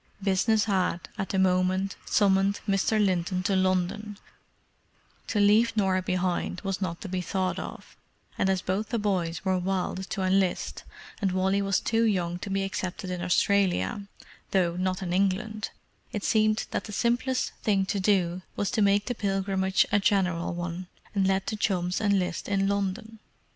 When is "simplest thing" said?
16.91-17.85